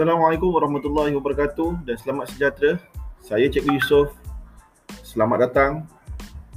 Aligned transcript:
Assalamualaikum 0.00 0.48
warahmatullahi 0.56 1.12
wabarakatuh 1.12 1.84
dan 1.84 1.92
selamat 2.00 2.32
sejahtera. 2.32 2.80
Saya 3.20 3.52
Cikgu 3.52 3.76
Yusof. 3.76 4.16
Selamat 5.04 5.44
datang. 5.44 5.84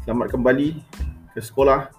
Selamat 0.07 0.31
kembali 0.31 0.79
ke 1.35 1.43
sekolah. 1.43 1.91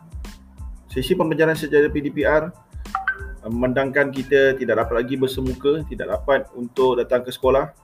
Sesi 0.88 1.12
pembelajaran 1.12 1.52
sejarah 1.52 1.92
PDPR 1.92 2.48
eh, 2.48 3.50
memandangkan 3.52 4.08
kita 4.08 4.56
tidak 4.56 4.88
dapat 4.88 5.04
lagi 5.04 5.20
bersemuka, 5.20 5.84
tidak 5.84 6.16
dapat 6.16 6.48
untuk 6.56 6.96
datang 6.96 7.20
ke 7.20 7.28
sekolah. 7.28 7.76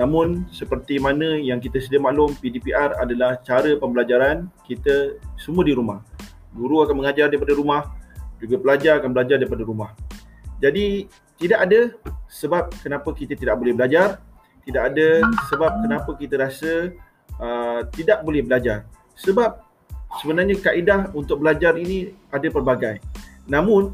Namun 0.00 0.48
seperti 0.48 0.96
mana 0.96 1.36
yang 1.36 1.60
kita 1.60 1.84
sedia 1.84 2.00
maklum, 2.00 2.32
PDPR 2.40 3.04
adalah 3.04 3.36
cara 3.44 3.76
pembelajaran 3.76 4.48
kita 4.64 5.20
semua 5.36 5.60
di 5.60 5.76
rumah. 5.76 6.00
Guru 6.56 6.80
akan 6.80 7.04
mengajar 7.04 7.28
daripada 7.28 7.52
rumah, 7.52 7.84
juga 8.40 8.56
pelajar 8.56 8.96
akan 8.96 9.12
belajar 9.12 9.36
daripada 9.36 9.60
rumah. 9.60 9.92
Jadi 10.56 11.04
tidak 11.38 11.58
ada 11.66 11.80
sebab 12.30 12.70
kenapa 12.82 13.10
kita 13.14 13.34
tidak 13.34 13.58
boleh 13.58 13.74
belajar, 13.74 14.22
tidak 14.64 14.82
ada 14.94 15.08
sebab 15.50 15.70
kenapa 15.84 16.10
kita 16.16 16.34
rasa 16.40 16.72
uh, 17.38 17.80
tidak 17.92 18.22
boleh 18.22 18.42
belajar. 18.42 18.86
Sebab 19.18 19.60
sebenarnya 20.22 20.58
kaedah 20.62 21.00
untuk 21.14 21.42
belajar 21.42 21.74
ini 21.74 22.14
ada 22.30 22.46
pelbagai. 22.50 23.02
Namun 23.50 23.92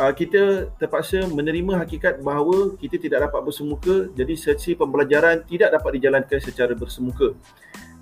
uh, 0.00 0.12
kita 0.12 0.72
terpaksa 0.80 1.28
menerima 1.28 1.84
hakikat 1.84 2.24
bahawa 2.24 2.74
kita 2.80 2.96
tidak 2.96 3.30
dapat 3.30 3.40
bersemuka 3.44 3.96
jadi 4.16 4.34
sesi 4.36 4.72
pembelajaran 4.72 5.44
tidak 5.46 5.76
dapat 5.76 6.00
dijalankan 6.00 6.38
secara 6.40 6.72
bersemuka. 6.72 7.36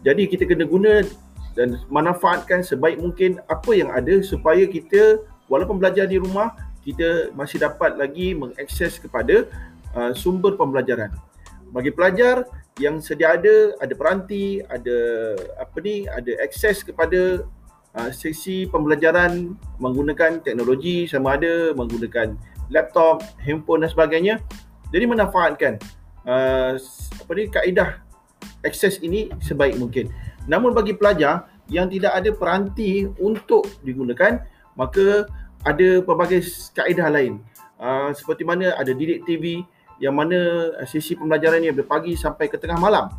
Jadi 0.06 0.30
kita 0.30 0.46
kena 0.46 0.64
guna 0.64 1.02
dan 1.58 1.74
manfaatkan 1.90 2.62
sebaik 2.62 3.02
mungkin 3.02 3.42
apa 3.50 3.74
yang 3.74 3.90
ada 3.90 4.22
supaya 4.22 4.62
kita 4.70 5.18
walaupun 5.50 5.82
belajar 5.82 6.06
di 6.06 6.22
rumah 6.22 6.54
kita 6.88 7.36
masih 7.36 7.60
dapat 7.60 8.00
lagi 8.00 8.32
mengakses 8.32 8.96
kepada 8.96 9.44
uh, 9.92 10.16
sumber 10.16 10.56
pembelajaran. 10.56 11.12
Bagi 11.68 11.92
pelajar 11.92 12.48
yang 12.80 13.04
sedia 13.04 13.36
ada, 13.36 13.76
ada 13.76 13.92
peranti, 13.92 14.64
ada 14.64 14.98
apa 15.60 15.76
ni, 15.84 16.08
ada 16.08 16.32
akses 16.40 16.80
kepada 16.80 17.44
uh, 17.92 18.08
sesi 18.08 18.64
pembelajaran 18.72 19.52
menggunakan 19.76 20.40
teknologi 20.40 21.04
sama 21.04 21.36
ada 21.36 21.76
menggunakan 21.76 22.32
laptop, 22.72 23.20
handphone 23.44 23.84
dan 23.84 23.92
sebagainya. 23.92 24.34
Jadi 24.88 25.04
manfaatkan 25.04 25.76
uh, 26.24 26.72
apa 27.20 27.30
ni 27.36 27.52
kaedah 27.52 28.00
akses 28.64 28.96
ini 29.04 29.28
sebaik 29.44 29.76
mungkin. 29.76 30.08
Namun 30.48 30.72
bagi 30.72 30.96
pelajar 30.96 31.52
yang 31.68 31.92
tidak 31.92 32.16
ada 32.16 32.32
peranti 32.32 33.04
untuk 33.20 33.68
digunakan, 33.84 34.40
maka 34.72 35.28
ada 35.66 36.02
pelbagai 36.02 36.44
kaedah 36.74 37.08
lain. 37.10 37.42
Uh, 37.78 38.10
seperti 38.10 38.42
mana 38.42 38.74
ada 38.74 38.90
didik 38.90 39.22
TV 39.22 39.62
yang 40.02 40.14
mana 40.14 40.70
uh, 40.78 40.86
sesi 40.86 41.14
pembelajaran 41.14 41.62
ini 41.62 41.74
dari 41.74 41.86
pagi 41.86 42.12
sampai 42.14 42.50
ke 42.50 42.58
tengah 42.58 42.78
malam. 42.78 43.10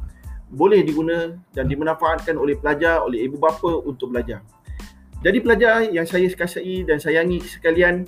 Boleh 0.49 0.81
diguna 0.81 1.37
dan 1.53 1.69
dimanfaatkan 1.69 2.35
oleh 2.35 2.57
pelajar, 2.57 3.03
oleh 3.05 3.27
ibu 3.27 3.37
bapa 3.37 3.83
untuk 3.85 4.11
belajar. 4.11 4.41
Jadi 5.19 5.37
pelajar 5.43 5.83
yang 5.91 6.07
saya 6.07 6.25
kasihi 6.31 6.87
dan 6.87 6.97
sayangi 6.97 7.43
sekalian, 7.43 8.07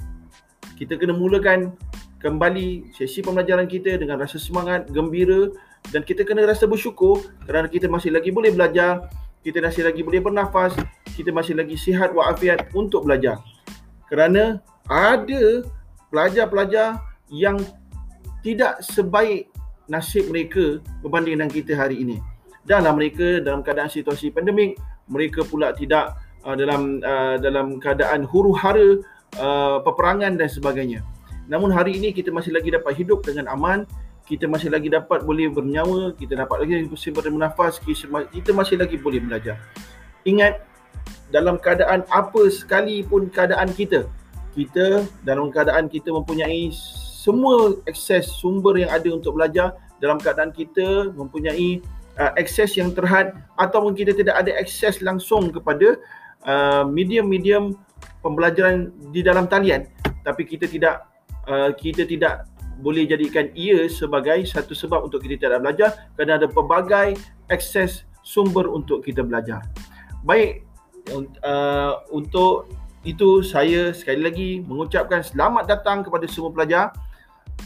kita 0.79 0.95
kena 0.95 1.11
mulakan 1.11 1.75
kembali 2.23 2.95
sesi 2.95 3.19
pembelajaran 3.19 3.67
kita 3.67 3.99
dengan 3.99 4.23
rasa 4.23 4.39
semangat, 4.39 4.87
gembira 4.89 5.52
dan 5.91 6.02
kita 6.07 6.23
kena 6.23 6.47
rasa 6.47 6.65
bersyukur 6.65 7.19
kerana 7.43 7.67
kita 7.67 7.91
masih 7.91 8.15
lagi 8.15 8.31
boleh 8.31 8.49
belajar, 8.55 9.11
kita 9.43 9.59
masih 9.59 9.83
lagi 9.85 10.02
boleh 10.02 10.23
bernafas, 10.23 10.73
kita 11.13 11.29
masih 11.35 11.53
lagi 11.59 11.75
sihat 11.75 12.15
walafiat 12.15 12.71
untuk 12.73 13.03
belajar 13.05 13.37
kerana 14.12 14.59
ada 14.92 15.64
pelajar-pelajar 16.12 17.00
yang 17.31 17.56
tidak 18.44 18.84
sebaik 18.84 19.48
nasib 19.88 20.27
mereka 20.27 20.83
berbanding 20.99 21.39
dengan 21.39 21.48
kita 21.48 21.80
hari 21.80 22.04
ini. 22.04 22.20
Danlah 22.67 22.92
mereka 22.92 23.39
dalam 23.39 23.64
keadaan 23.64 23.88
situasi 23.88 24.36
pandemik, 24.36 24.76
mereka 25.08 25.48
pula 25.48 25.71
tidak 25.71 26.20
uh, 26.44 26.54
dalam 26.60 27.00
uh, 27.00 27.39
dalam 27.39 27.80
keadaan 27.80 28.27
huru-hara 28.27 29.00
uh, 29.39 29.80
peperangan 29.80 30.36
dan 30.36 30.52
sebagainya. 30.52 31.00
Namun 31.48 31.71
hari 31.71 31.95
ini 31.95 32.11
kita 32.11 32.30
masih 32.30 32.52
lagi 32.52 32.70
dapat 32.70 33.00
hidup 33.00 33.23
dengan 33.23 33.48
aman, 33.50 33.88
kita 34.27 34.45
masih 34.45 34.71
lagi 34.71 34.92
dapat 34.92 35.23
boleh 35.23 35.48
bernyawa, 35.52 36.16
kita 36.20 36.36
dapat 36.36 36.67
lagi 36.67 36.88
bersih 36.88 37.11
bernafas, 37.16 37.80
kita 38.32 38.52
masih 38.52 38.76
lagi 38.76 38.95
boleh 39.00 39.20
belajar. 39.23 39.58
Ingat 40.23 40.70
dalam 41.31 41.58
keadaan 41.58 42.03
apa 42.11 42.52
sekalipun 42.52 43.31
keadaan 43.31 43.71
kita 43.71 44.05
kita 44.52 45.08
dalam 45.23 45.47
keadaan 45.47 45.87
kita 45.87 46.11
mempunyai 46.11 46.69
semua 47.21 47.75
akses 47.87 48.27
sumber 48.27 48.83
yang 48.83 48.92
ada 48.92 49.09
untuk 49.15 49.39
belajar 49.39 49.73
dalam 50.03 50.20
keadaan 50.20 50.52
kita 50.52 51.15
mempunyai 51.15 51.80
uh, 52.20 52.36
akses 52.36 52.75
yang 52.75 52.91
terhad 52.91 53.31
ataupun 53.55 53.95
kita 53.95 54.11
tidak 54.11 54.36
ada 54.36 54.52
akses 54.59 54.99
langsung 54.99 55.49
kepada 55.53 55.95
uh, 56.43 56.83
medium-medium 56.83 57.80
pembelajaran 58.20 58.91
di 59.15 59.23
dalam 59.23 59.47
talian 59.47 59.87
tapi 60.27 60.43
kita 60.43 60.67
tidak 60.67 61.08
uh, 61.47 61.71
kita 61.71 62.03
tidak 62.03 62.45
boleh 62.81 63.05
jadikan 63.05 63.53
ia 63.53 63.86
sebagai 63.86 64.41
satu 64.49 64.73
sebab 64.73 65.05
untuk 65.05 65.21
kita 65.21 65.37
tidak 65.37 65.61
belajar 65.61 65.89
kerana 66.17 66.41
ada 66.41 66.49
pelbagai 66.49 67.14
akses 67.47 68.03
sumber 68.25 68.65
untuk 68.70 69.05
kita 69.05 69.21
belajar. 69.21 69.61
Baik, 70.25 70.65
uh, 71.10 72.06
untuk 72.14 72.70
itu 73.02 73.42
saya 73.42 73.89
sekali 73.98 74.22
lagi 74.22 74.50
mengucapkan 74.62 75.26
selamat 75.26 75.66
datang 75.66 76.06
kepada 76.06 76.30
semua 76.30 76.54
pelajar. 76.54 76.94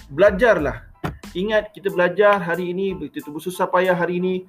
Belajarlah. 0.07 0.87
Ingat 1.35 1.75
kita 1.75 1.91
belajar 1.91 2.39
hari 2.39 2.71
ini, 2.71 2.95
begitu 2.95 3.27
bersusah 3.27 3.67
payah 3.67 3.91
hari 3.91 4.23
ini 4.23 4.47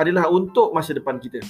adalah 0.00 0.32
untuk 0.32 0.72
masa 0.72 0.96
depan 0.96 1.20
kita. 1.20 1.44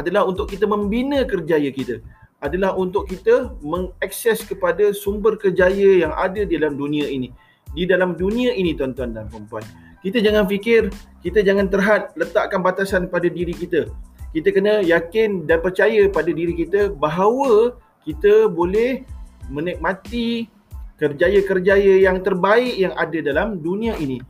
Adalah 0.00 0.24
untuk 0.24 0.48
kita 0.48 0.64
membina 0.64 1.20
kerjaya 1.28 1.68
kita. 1.68 2.00
Adalah 2.40 2.72
untuk 2.78 3.04
kita 3.04 3.52
mengakses 3.60 4.40
kepada 4.46 4.94
sumber 4.96 5.36
kerjaya 5.36 6.08
yang 6.08 6.14
ada 6.16 6.48
di 6.48 6.56
dalam 6.56 6.80
dunia 6.80 7.04
ini. 7.04 7.28
Di 7.76 7.84
dalam 7.84 8.16
dunia 8.16 8.56
ini 8.56 8.72
tuan-tuan 8.72 9.12
dan 9.12 9.28
puan-puan. 9.28 9.60
Kita 10.00 10.24
jangan 10.24 10.48
fikir, 10.48 10.88
kita 11.20 11.44
jangan 11.44 11.68
terhad 11.68 12.08
letakkan 12.16 12.64
batasan 12.64 13.12
pada 13.12 13.28
diri 13.28 13.52
kita 13.52 13.90
kita 14.38 14.54
kena 14.54 14.86
yakin 14.86 15.50
dan 15.50 15.58
percaya 15.58 16.06
pada 16.06 16.30
diri 16.30 16.54
kita 16.54 16.94
bahawa 16.94 17.74
kita 18.06 18.46
boleh 18.46 19.02
menikmati 19.50 20.46
kerjaya-kerjaya 20.94 22.06
yang 22.06 22.22
terbaik 22.22 22.78
yang 22.78 22.94
ada 22.94 23.18
dalam 23.18 23.58
dunia 23.58 23.98
ini. 23.98 24.22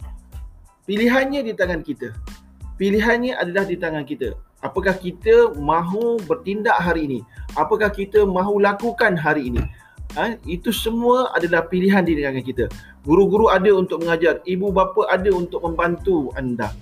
Pilihannya 0.88 1.44
di 1.44 1.52
tangan 1.52 1.84
kita. 1.84 2.16
Pilihannya 2.80 3.36
adalah 3.36 3.68
di 3.68 3.76
tangan 3.76 4.08
kita. 4.08 4.32
Apakah 4.64 4.96
kita 4.96 5.52
mahu 5.60 6.24
bertindak 6.24 6.80
hari 6.80 7.04
ini? 7.04 7.20
Apakah 7.52 7.92
kita 7.92 8.24
mahu 8.24 8.64
lakukan 8.64 9.12
hari 9.12 9.52
ini? 9.52 9.60
Ha? 10.16 10.40
Itu 10.48 10.72
semua 10.72 11.36
adalah 11.36 11.68
pilihan 11.68 12.00
di 12.00 12.16
tangan 12.16 12.40
kita. 12.40 12.64
Guru-guru 13.04 13.52
ada 13.52 13.68
untuk 13.76 14.00
mengajar, 14.08 14.40
ibu 14.48 14.72
bapa 14.72 15.04
ada 15.12 15.28
untuk 15.36 15.60
membantu 15.68 16.32
anda. 16.32 16.72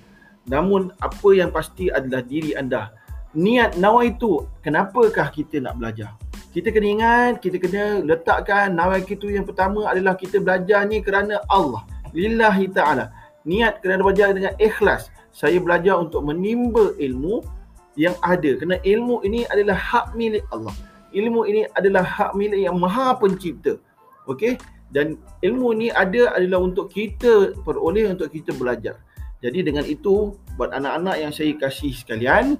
Namun 0.47 0.95
apa 1.03 1.29
yang 1.35 1.51
pasti 1.51 1.91
adalah 1.91 2.23
diri 2.23 2.55
anda 2.55 2.95
niat 3.37 3.77
nawa 3.77 4.09
itu 4.09 4.49
kenapakah 4.65 5.29
kita 5.29 5.61
nak 5.61 5.77
belajar? 5.77 6.17
Kita 6.49 6.73
kena 6.73 6.87
ingat 6.89 7.33
kita 7.37 7.61
kena 7.61 8.01
letakkan 8.01 8.73
nawa 8.73 8.97
itu 8.97 9.29
yang 9.29 9.45
pertama 9.45 9.85
adalah 9.85 10.17
kita 10.17 10.41
belajar 10.41 10.89
ni 10.89 11.05
kerana 11.05 11.37
Allah 11.45 11.85
lillahi 12.17 12.65
taala. 12.73 13.13
Niat 13.45 13.85
kena 13.85 14.01
belajar 14.01 14.33
dengan 14.33 14.57
ikhlas. 14.57 15.13
Saya 15.29 15.61
belajar 15.61 16.01
untuk 16.01 16.25
menimba 16.25 16.97
ilmu 16.97 17.45
yang 17.93 18.17
ada. 18.25 18.57
Kerana 18.57 18.81
ilmu 18.81 19.21
ini 19.21 19.45
adalah 19.53 19.77
hak 19.77 20.17
milik 20.17 20.41
Allah. 20.49 20.73
Ilmu 21.13 21.45
ini 21.45 21.69
adalah 21.77 22.01
hak 22.01 22.33
milik 22.33 22.65
yang 22.65 22.81
maha 22.81 23.13
pencipta. 23.21 23.77
Okey? 24.25 24.57
Dan 24.89 25.21
ilmu 25.45 25.77
ini 25.77 25.93
ada 25.93 26.33
adalah 26.33 26.65
untuk 26.65 26.89
kita 26.89 27.53
peroleh 27.61 28.09
untuk 28.09 28.33
kita 28.33 28.49
belajar. 28.57 28.97
Jadi 29.45 29.61
dengan 29.61 29.85
itu 29.85 30.33
buat 30.57 30.73
anak-anak 30.73 31.15
yang 31.21 31.29
saya 31.29 31.53
kasih 31.53 31.93
sekalian 31.93 32.57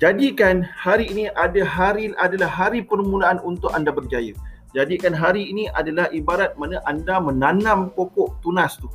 Jadikan 0.00 0.64
hari 0.64 1.12
ini 1.12 1.28
ada 1.36 1.60
hari 1.68 2.16
adalah 2.16 2.48
hari 2.48 2.80
permulaan 2.80 3.36
untuk 3.44 3.68
anda 3.76 3.92
berjaya. 3.92 4.32
Jadikan 4.72 5.12
hari 5.12 5.52
ini 5.52 5.68
adalah 5.76 6.08
ibarat 6.16 6.56
mana 6.56 6.80
anda 6.88 7.20
menanam 7.20 7.92
pokok 7.92 8.40
tunas 8.40 8.80
tu. 8.80 8.88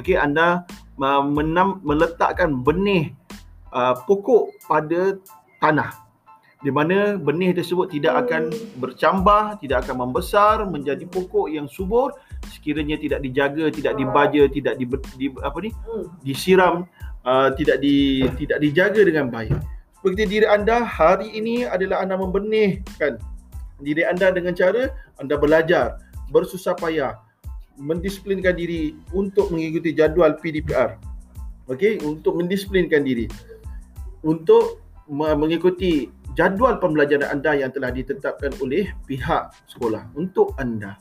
Okey, 0.00 0.16
anda 0.16 0.64
uh, 0.96 1.20
menam, 1.20 1.84
meletakkan 1.84 2.64
benih 2.64 3.12
uh, 3.76 4.00
pokok 4.08 4.56
pada 4.64 5.20
tanah. 5.60 5.92
Di 6.64 6.72
mana 6.72 7.20
benih 7.20 7.52
tersebut 7.52 7.92
tidak 7.92 8.24
akan 8.24 8.48
bercambah, 8.80 9.60
tidak 9.60 9.84
akan 9.84 10.08
membesar 10.08 10.64
menjadi 10.64 11.04
pokok 11.04 11.52
yang 11.52 11.68
subur 11.68 12.16
sekiranya 12.48 12.96
tidak 12.96 13.20
dijaga, 13.20 13.68
tidak 13.68 13.92
dibaja, 13.96 14.48
tidak 14.48 14.74
di, 14.80 14.84
di 15.20 15.26
apa 15.40 15.58
ni? 15.60 15.70
disiram, 16.24 16.88
uh, 17.28 17.52
tidak 17.60 17.76
di 17.84 18.24
tidak 18.40 18.56
dijaga 18.64 19.04
dengan 19.04 19.28
baik. 19.28 19.79
Begitu 20.00 20.40
diri 20.40 20.46
anda 20.48 20.84
hari 20.84 21.28
ini 21.32 21.68
adalah 21.68 22.00
anda 22.00 22.16
membenihkan 22.16 23.20
diri 23.84 24.04
anda 24.04 24.32
dengan 24.32 24.56
cara 24.56 24.92
anda 25.20 25.36
belajar, 25.36 26.00
bersusah 26.32 26.76
payah, 26.76 27.20
mendisiplinkan 27.76 28.56
diri 28.56 28.96
untuk 29.12 29.52
mengikuti 29.52 29.92
jadual 29.92 30.36
PDPR. 30.40 30.96
Okey, 31.68 32.02
untuk 32.02 32.40
mendisiplinkan 32.40 33.04
diri 33.04 33.30
untuk 34.24 34.80
mengikuti 35.10 36.06
jadual 36.38 36.78
pembelajaran 36.78 37.26
anda 37.26 37.56
yang 37.56 37.74
telah 37.74 37.90
ditetapkan 37.90 38.54
oleh 38.62 38.86
pihak 39.10 39.50
sekolah 39.66 40.06
untuk 40.14 40.54
anda. 40.62 40.94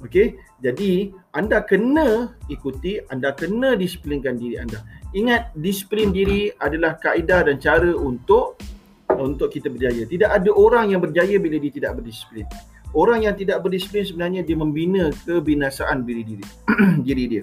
Okey, 0.00 0.36
jadi 0.64 1.12
anda 1.36 1.64
kena 1.64 2.32
ikuti, 2.48 3.00
anda 3.12 3.32
kena 3.36 3.76
disiplinkan 3.76 4.40
diri 4.40 4.60
anda. 4.60 4.80
Ingat, 5.14 5.54
disiplin 5.54 6.10
diri 6.10 6.50
adalah 6.58 6.98
kaedah 6.98 7.46
dan 7.46 7.56
cara 7.62 7.94
untuk 7.94 8.58
untuk 9.14 9.46
kita 9.46 9.70
berjaya. 9.70 10.02
Tidak 10.04 10.26
ada 10.26 10.50
orang 10.50 10.90
yang 10.90 10.98
berjaya 10.98 11.38
bila 11.38 11.54
dia 11.62 11.70
tidak 11.70 12.02
berdisiplin. 12.02 12.42
Orang 12.94 13.26
yang 13.26 13.34
tidak 13.34 13.62
berdisiplin 13.62 14.06
sebenarnya 14.06 14.42
dia 14.46 14.58
membina 14.58 15.10
kebinasaan 15.26 16.06
diri 16.06 16.22
diri 16.22 16.44
diri 17.06 17.24
dia. 17.30 17.42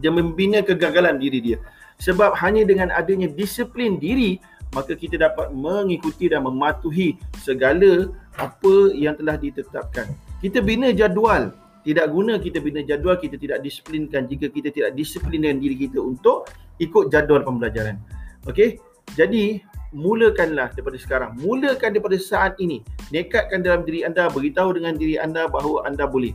Dia 0.00 0.12
membina 0.12 0.60
kegagalan 0.60 1.20
diri 1.20 1.40
dia. 1.40 1.58
Sebab 2.00 2.36
hanya 2.40 2.64
dengan 2.64 2.88
adanya 2.92 3.28
disiplin 3.28 4.00
diri 4.00 4.40
maka 4.72 4.96
kita 4.96 5.20
dapat 5.20 5.52
mengikuti 5.52 6.32
dan 6.32 6.48
mematuhi 6.48 7.20
segala 7.44 8.08
apa 8.40 8.74
yang 8.96 9.12
telah 9.16 9.36
ditetapkan. 9.36 10.08
Kita 10.40 10.64
bina 10.64 10.90
jadual. 10.90 11.52
Tidak 11.82 12.06
guna 12.14 12.38
kita 12.38 12.62
bina 12.62 12.78
jadual 12.86 13.18
kita 13.18 13.34
tidak 13.34 13.58
disiplinkan 13.62 14.30
jika 14.30 14.46
kita 14.46 14.70
tidak 14.70 14.94
disiplin 14.94 15.42
dengan 15.42 15.58
diri 15.58 15.74
kita 15.74 15.98
untuk 15.98 16.46
ikut 16.78 17.10
jadual 17.10 17.42
pembelajaran. 17.42 17.98
Okey? 18.46 18.78
Jadi 19.18 19.58
mulakanlah 19.92 20.72
daripada 20.72 20.96
sekarang. 20.96 21.36
Mulakan 21.42 21.92
daripada 21.92 22.16
saat 22.16 22.56
ini. 22.62 22.80
Nekatkan 23.12 23.60
dalam 23.60 23.84
diri 23.84 24.06
anda, 24.06 24.30
beritahu 24.32 24.78
dengan 24.78 24.96
diri 24.96 25.20
anda 25.20 25.46
bahawa 25.46 25.84
anda 25.84 26.08
boleh. 26.08 26.32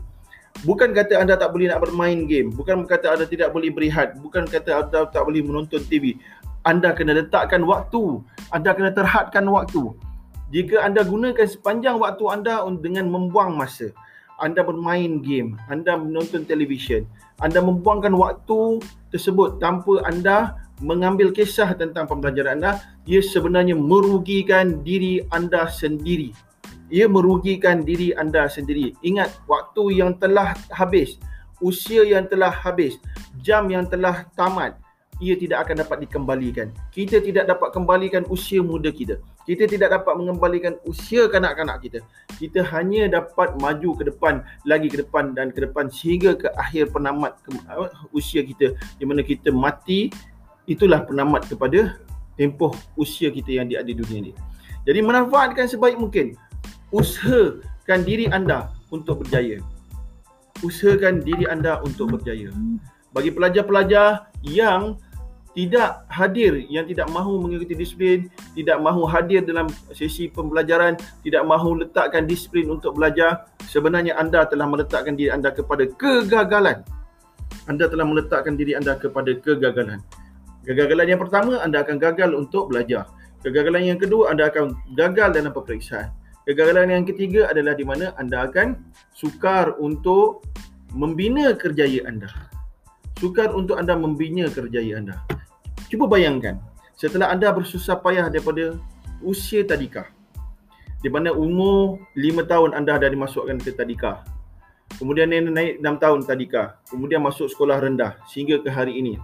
Bukan 0.65 0.93
kata 0.93 1.21
anda 1.21 1.37
tak 1.37 1.53
boleh 1.53 1.69
nak 1.69 1.85
bermain 1.85 2.25
game. 2.25 2.49
Bukan 2.53 2.85
kata 2.85 3.13
anda 3.13 3.25
tidak 3.29 3.53
boleh 3.53 3.69
berehat. 3.69 4.17
Bukan 4.21 4.49
kata 4.49 4.85
anda 4.85 5.05
tak 5.09 5.23
boleh 5.25 5.45
menonton 5.45 5.81
TV. 5.85 6.17
Anda 6.65 6.93
kena 6.93 7.17
letakkan 7.17 7.61
waktu. 7.65 8.21
Anda 8.49 8.73
kena 8.73 8.93
terhadkan 8.93 9.45
waktu. 9.49 9.93
Jika 10.49 10.81
anda 10.81 11.03
gunakan 11.03 11.43
sepanjang 11.43 11.99
waktu 11.99 12.23
anda 12.31 12.63
dengan 12.79 13.11
membuang 13.11 13.53
masa. 13.53 13.91
Anda 14.37 14.61
bermain 14.61 15.21
game. 15.25 15.57
Anda 15.69 15.97
menonton 15.97 16.45
televisyen. 16.45 17.09
Anda 17.41 17.61
membuangkan 17.61 18.13
waktu 18.13 18.81
tersebut 19.09 19.57
tanpa 19.61 20.01
anda 20.05 20.57
mengambil 20.81 21.33
kisah 21.33 21.73
tentang 21.73 22.05
pembelajaran 22.05 22.61
anda, 22.61 22.77
ia 23.09 23.21
sebenarnya 23.21 23.73
merugikan 23.73 24.85
diri 24.85 25.25
anda 25.33 25.65
sendiri. 25.69 26.33
Ia 26.93 27.09
merugikan 27.09 27.83
diri 27.83 28.13
anda 28.15 28.47
sendiri. 28.47 28.95
Ingat, 29.03 29.43
waktu 29.49 29.99
yang 29.99 30.15
telah 30.21 30.55
habis, 30.71 31.19
usia 31.59 32.05
yang 32.05 32.29
telah 32.29 32.53
habis, 32.53 32.95
jam 33.41 33.67
yang 33.67 33.89
telah 33.89 34.23
tamat, 34.37 34.77
ia 35.17 35.33
tidak 35.33 35.67
akan 35.67 35.81
dapat 35.83 35.97
dikembalikan. 36.05 36.67
Kita 36.93 37.19
tidak 37.19 37.49
dapat 37.49 37.73
kembalikan 37.73 38.23
usia 38.29 38.61
muda 38.61 38.93
kita. 38.93 39.17
Kita 39.47 39.63
tidak 39.63 39.95
dapat 39.95 40.19
mengembalikan 40.19 40.75
usia 40.83 41.31
kanak-kanak 41.31 41.79
kita. 41.79 41.99
Kita 42.35 42.67
hanya 42.75 43.07
dapat 43.07 43.55
maju 43.55 43.95
ke 43.95 44.03
depan, 44.11 44.43
lagi 44.67 44.91
ke 44.91 44.99
depan 44.99 45.31
dan 45.31 45.55
ke 45.55 45.63
depan 45.63 45.87
sehingga 45.87 46.35
ke 46.35 46.51
akhir 46.59 46.91
penamat 46.91 47.39
ke, 47.47 47.55
uh, 47.71 47.87
usia 48.11 48.43
kita 48.43 48.75
di 48.99 49.07
mana 49.07 49.23
kita 49.23 49.47
mati 49.55 50.11
itulah 50.67 50.99
penamat 51.07 51.47
kepada 51.47 51.95
tempoh 52.35 52.75
usia 52.99 53.31
kita 53.31 53.63
yang 53.63 53.71
di 53.71 53.79
di 53.79 53.95
dunia 53.95 54.19
ini. 54.27 54.33
Jadi 54.83 54.99
manfaatkan 54.99 55.71
sebaik 55.71 55.95
mungkin. 55.95 56.35
Usahakan 56.91 58.03
diri 58.03 58.27
anda 58.27 58.75
untuk 58.91 59.23
berjaya. 59.23 59.63
Usahakan 60.59 61.23
diri 61.23 61.47
anda 61.47 61.79
untuk 61.87 62.19
berjaya. 62.19 62.51
Bagi 63.15 63.31
pelajar-pelajar 63.31 64.27
yang 64.43 64.99
tidak 65.57 66.05
hadir, 66.13 66.69
yang 66.69 66.85
tidak 66.85 67.09
mahu 67.09 67.41
mengikuti 67.41 67.73
disiplin, 67.73 68.29
tidak 68.53 68.77
mahu 68.77 69.09
hadir 69.09 69.41
dalam 69.41 69.65
sesi 69.89 70.29
pembelajaran, 70.29 70.93
tidak 71.25 71.41
mahu 71.49 71.81
letakkan 71.81 72.29
disiplin 72.29 72.69
untuk 72.69 72.93
belajar, 72.93 73.49
sebenarnya 73.65 74.13
anda 74.21 74.45
telah 74.45 74.69
meletakkan 74.69 75.17
diri 75.17 75.33
anda 75.33 75.49
kepada 75.49 75.89
kegagalan. 75.97 76.85
Anda 77.65 77.89
telah 77.89 78.05
meletakkan 78.05 78.53
diri 78.53 78.77
anda 78.77 79.01
kepada 79.01 79.33
kegagalan. 79.33 79.97
Kegagalan 80.61 81.09
yang 81.09 81.21
pertama, 81.25 81.57
anda 81.65 81.81
akan 81.81 81.97
gagal 81.97 82.37
untuk 82.37 82.69
belajar. 82.69 83.09
Kegagalan 83.41 83.97
yang 83.97 83.97
kedua, 83.97 84.29
anda 84.29 84.53
akan 84.53 84.77
gagal 84.93 85.41
dalam 85.41 85.57
peperiksaan. 85.57 86.13
Kegagalan 86.45 87.01
yang 87.01 87.05
ketiga 87.09 87.49
adalah 87.49 87.73
di 87.73 87.81
mana 87.81 88.13
anda 88.21 88.45
akan 88.45 88.77
sukar 89.09 89.73
untuk 89.81 90.45
membina 90.93 91.57
kerjaya 91.57 92.05
anda. 92.05 92.29
Sukar 93.17 93.57
untuk 93.57 93.81
anda 93.81 93.97
membina 93.97 94.45
kerjaya 94.53 95.01
anda. 95.01 95.17
Cuba 95.87 96.05
bayangkan, 96.07 96.59
setelah 96.99 97.31
anda 97.31 97.47
bersusah 97.51 97.95
payah 97.99 98.27
daripada 98.27 98.75
usia 99.23 99.63
tadika, 99.63 100.11
di 100.99 101.07
mana 101.07 101.31
umur 101.31 102.03
5 102.11 102.43
tahun 102.43 102.69
anda 102.75 102.99
dah 102.99 103.07
dimasukkan 103.07 103.63
ke 103.63 103.71
tadika. 103.71 104.27
Kemudian 104.99 105.31
naik 105.31 105.79
6 105.79 106.03
tahun 106.03 106.19
tadika. 106.27 106.79
Kemudian 106.87 107.19
masuk 107.23 107.51
sekolah 107.51 107.79
rendah 107.79 108.19
sehingga 108.27 108.59
ke 108.63 108.71
hari 108.71 108.99
ini 108.99 109.19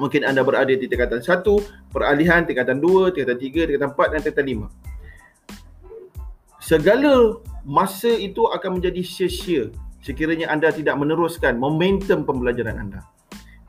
mungkin 0.00 0.24
anda 0.24 0.40
berada 0.40 0.72
di 0.72 0.88
tingkatan 0.88 1.20
1, 1.20 1.44
peralihan 1.92 2.42
tingkatan 2.48 2.80
2, 2.80 3.12
tingkatan 3.12 3.38
3, 3.38 3.66
tingkatan 3.68 3.90
4 3.92 4.12
dan 4.14 4.20
tingkatan 4.24 4.46
5. 4.66 6.62
Segala 6.62 7.38
masa 7.66 8.08
itu 8.08 8.46
akan 8.48 8.80
menjadi 8.80 9.02
sia-sia 9.04 9.70
sekiranya 10.02 10.50
anda 10.50 10.72
tidak 10.74 10.98
meneruskan 10.98 11.60
momentum 11.60 12.26
pembelajaran 12.26 12.78
anda. 12.78 13.00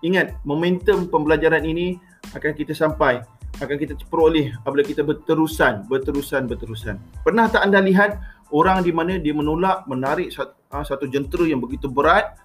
Ingat, 0.03 0.41
momentum 0.44 1.07
pembelajaran 1.07 1.63
ini 1.63 2.01
akan 2.33 2.51
kita 2.57 2.74
sampai, 2.74 3.21
akan 3.62 3.75
kita 3.77 3.94
peroleh 4.09 4.53
apabila 4.62 4.81
kita 4.85 5.06
berterusan, 5.06 5.85
berterusan, 5.85 6.50
berterusan. 6.50 6.95
Pernah 7.21 7.50
tak 7.50 7.65
anda 7.65 7.81
lihat 7.81 8.18
orang 8.53 8.85
di 8.85 8.94
mana 8.94 9.18
dia 9.18 9.33
menolak 9.33 9.85
menarik 9.89 10.30
satu, 10.30 10.53
ah, 10.74 10.85
satu 10.85 11.09
jentera 11.09 11.45
yang 11.45 11.62
begitu 11.62 11.89
berat 11.89 12.38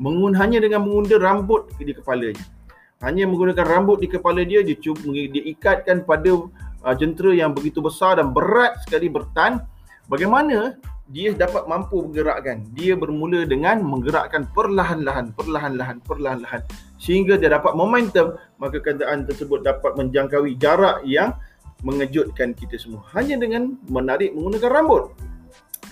mengun 0.00 0.32
hanya 0.36 0.60
dengan 0.60 0.84
mengundur 0.84 1.20
rambut 1.20 1.68
di 1.76 1.92
kepalanya 1.92 2.40
hanya 3.00 3.24
menggunakan 3.24 3.64
rambut 3.64 4.04
di 4.04 4.08
kepala 4.12 4.44
dia 4.44 4.60
dia 4.60 4.76
cuba 4.76 5.08
dia 5.08 5.42
ikatkan 5.48 6.04
pada 6.04 6.36
uh, 6.84 6.94
jentera 6.96 7.32
yang 7.32 7.56
begitu 7.56 7.80
besar 7.80 8.20
dan 8.20 8.32
berat 8.36 8.76
sekali 8.84 9.08
bertan 9.08 9.64
bagaimana 10.04 10.76
dia 11.10 11.34
dapat 11.34 11.66
mampu 11.66 12.06
menggerakkan? 12.06 12.70
Dia 12.70 12.94
bermula 12.94 13.42
dengan 13.42 13.82
menggerakkan 13.82 14.46
perlahan-lahan 14.52 15.32
perlahan-lahan 15.32 15.96
perlahan-lahan 16.04 16.62
sehingga 17.00 17.40
dia 17.40 17.48
dapat 17.48 17.72
momentum 17.72 18.36
maka 18.60 18.76
kenderaan 18.78 19.24
tersebut 19.24 19.64
dapat 19.64 19.96
menjangkaui 19.96 20.60
jarak 20.60 21.00
yang 21.08 21.32
mengejutkan 21.80 22.52
kita 22.52 22.76
semua 22.76 23.00
hanya 23.16 23.40
dengan 23.40 23.80
menarik 23.88 24.36
menggunakan 24.36 24.68
rambut 24.68 25.16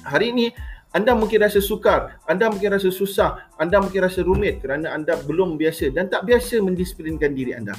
hari 0.04 0.36
ini 0.36 0.46
anda 0.96 1.12
mungkin 1.12 1.44
rasa 1.44 1.60
sukar, 1.60 2.16
anda 2.24 2.48
mungkin 2.48 2.72
rasa 2.72 2.88
susah, 2.88 3.44
anda 3.60 3.76
mungkin 3.76 4.08
rasa 4.08 4.24
rumit 4.24 4.64
kerana 4.64 4.96
anda 4.96 5.20
belum 5.20 5.60
biasa 5.60 5.92
dan 5.92 6.08
tak 6.08 6.24
biasa 6.24 6.64
mendisiplinkan 6.64 7.36
diri 7.36 7.52
anda. 7.52 7.76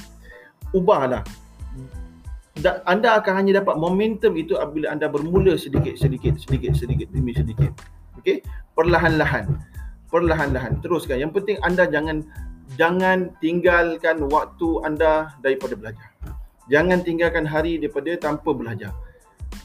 Ubahlah. 0.70 1.26
Dan 2.54 2.78
anda 2.86 3.18
akan 3.18 3.32
hanya 3.34 3.52
dapat 3.64 3.82
momentum 3.82 4.38
itu 4.38 4.54
apabila 4.54 4.94
anda 4.94 5.10
bermula 5.10 5.58
sedikit 5.58 5.98
sedikit 5.98 6.38
sedikit 6.38 6.78
sedikit 6.78 7.10
demi 7.10 7.34
sedikit. 7.34 7.74
Okey? 8.22 8.46
Perlahan-lahan. 8.78 9.58
Perlahan-lahan. 10.06 10.78
Teruskan. 10.78 11.18
Yang 11.18 11.42
penting 11.42 11.56
anda 11.66 11.90
jangan 11.90 12.22
jangan 12.78 13.34
tinggalkan 13.42 14.22
waktu 14.30 14.68
anda 14.86 15.34
daripada 15.42 15.74
belajar. 15.74 16.08
Jangan 16.70 17.02
tinggalkan 17.02 17.48
hari 17.48 17.82
daripada 17.82 18.14
tanpa 18.20 18.54
belajar. 18.54 18.94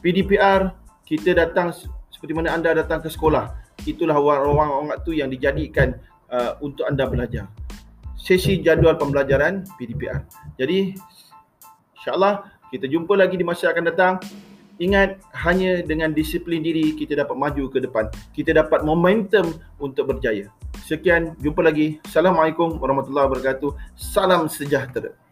PDPR 0.02 0.74
kita 1.06 1.38
datang 1.38 1.70
seperti 2.10 2.34
mana 2.34 2.58
anda 2.58 2.74
datang 2.74 3.04
ke 3.06 3.10
sekolah 3.14 3.54
itulah 3.86 4.18
ruang-ruang 4.18 4.90
waktu 4.90 5.22
yang 5.22 5.30
dijadikan 5.30 5.94
uh, 6.34 6.58
untuk 6.66 6.90
anda 6.90 7.06
belajar. 7.06 7.46
Sesi 8.18 8.58
jadual 8.66 8.98
pembelajaran 8.98 9.70
PDPR 9.78 10.26
jadi 10.58 10.98
insyaallah 12.02 12.50
kita 12.74 12.90
jumpa 12.90 13.14
lagi 13.14 13.38
di 13.38 13.46
masa 13.46 13.70
akan 13.70 13.86
datang. 13.86 14.14
Ingat 14.76 15.24
hanya 15.48 15.80
dengan 15.88 16.12
disiplin 16.12 16.60
diri 16.60 16.92
kita 17.00 17.16
dapat 17.16 17.38
maju 17.40 17.72
ke 17.72 17.80
depan. 17.80 18.12
Kita 18.36 18.52
dapat 18.52 18.84
momentum 18.84 19.56
untuk 19.80 20.12
berjaya 20.12 20.52
sekian 20.86 21.34
jumpa 21.42 21.66
lagi. 21.66 21.98
Assalamualaikum 22.06 22.78
warahmatullahi 22.78 23.26
wabarakatuh. 23.26 23.74
Salam 23.98 24.46
sejahtera 24.46 25.25